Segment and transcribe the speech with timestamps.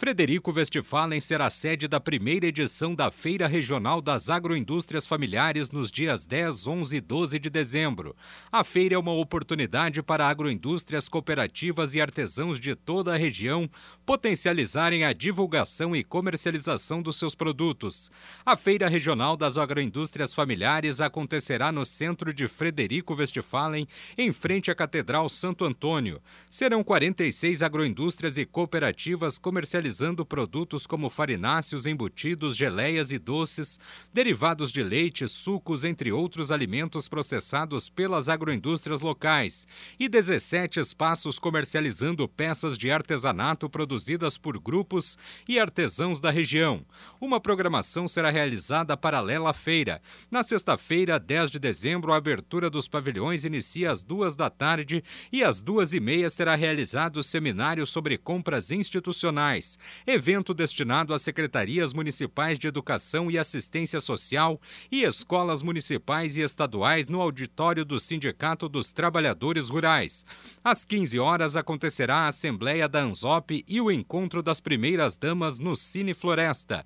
[0.00, 6.24] Frederico Westphalen será sede da primeira edição da Feira Regional das Agroindústrias Familiares nos dias
[6.24, 8.14] 10, 11 e 12 de dezembro.
[8.52, 13.68] A feira é uma oportunidade para agroindústrias, cooperativas e artesãos de toda a região
[14.06, 18.08] potencializarem a divulgação e comercialização dos seus produtos.
[18.46, 24.76] A Feira Regional das Agroindústrias Familiares acontecerá no centro de Frederico Westphalen, em frente à
[24.76, 26.22] Catedral Santo Antônio.
[26.48, 33.80] Serão 46 agroindústrias e cooperativas comercializadas comercializando produtos como farináceos, embutidos, geleias e doces,
[34.12, 39.66] derivados de leite, sucos, entre outros alimentos processados pelas agroindústrias locais,
[39.98, 45.16] e 17 espaços comercializando peças de artesanato produzidas por grupos
[45.48, 46.84] e artesãos da região.
[47.20, 50.02] Uma programação será realizada paralela à feira.
[50.30, 55.42] Na sexta-feira, 10 de dezembro, a abertura dos pavilhões inicia às duas da tarde e
[55.42, 61.92] às duas e meia será realizado o seminário sobre compras institucionais evento destinado às secretarias
[61.92, 68.68] municipais de educação e assistência social e escolas municipais e estaduais no auditório do Sindicato
[68.68, 70.24] dos Trabalhadores Rurais.
[70.62, 75.76] Às 15 horas acontecerá a Assembleia da ANZOP e o encontro das primeiras damas no
[75.76, 76.84] Cine Floresta.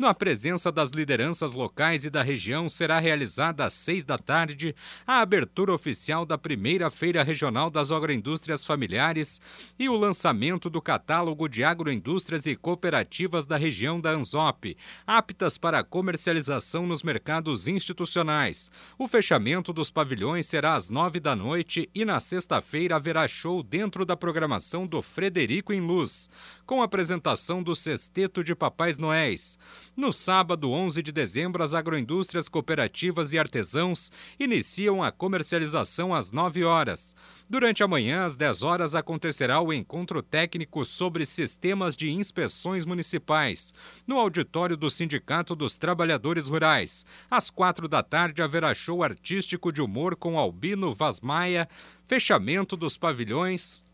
[0.00, 4.74] Na presença das lideranças locais e da região, será realizada às seis da tarde
[5.06, 9.42] a abertura oficial da primeira Feira Regional das Agroindústrias Familiares
[9.78, 14.74] e o lançamento do catálogo de agroindústrias e cooperativas da região da Anzop,
[15.06, 18.70] aptas para comercialização nos mercados institucionais.
[18.98, 24.06] O fechamento dos pavilhões será às nove da noite e na sexta-feira haverá show dentro
[24.06, 26.30] da programação do Frederico em Luz,
[26.64, 29.58] com apresentação do Sexteto de Papais Noéis.
[29.96, 36.64] No sábado, 11 de dezembro, as agroindústrias cooperativas e artesãos iniciam a comercialização às 9
[36.64, 37.14] horas.
[37.48, 43.74] Durante a manhã, às 10 horas, acontecerá o encontro técnico sobre sistemas de inspeções municipais,
[44.06, 47.04] no auditório do Sindicato dos Trabalhadores Rurais.
[47.28, 51.68] Às 4 da tarde, haverá show artístico de humor com Albino Vaz Maia,
[52.06, 53.84] fechamento dos pavilhões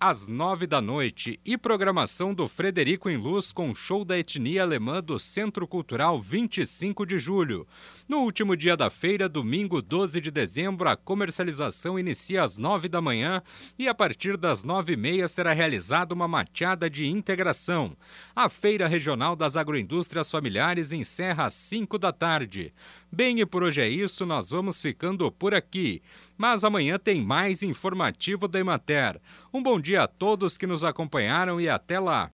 [0.00, 5.02] às nove da noite e programação do Frederico em Luz com show da etnia alemã
[5.02, 7.66] do Centro Cultural 25 de julho.
[8.08, 13.00] No último dia da feira, domingo 12 de dezembro, a comercialização inicia às nove da
[13.00, 13.42] manhã
[13.76, 17.96] e a partir das nove e meia será realizada uma mateada de integração.
[18.36, 22.72] A Feira Regional das Agroindústrias Familiares encerra às cinco da tarde.
[23.10, 26.02] Bem, e por hoje é isso, nós vamos ficando por aqui.
[26.36, 29.20] Mas amanhã tem mais informativo da Emater.
[29.52, 32.26] Um bom dia a todos que nos acompanharam e até lá.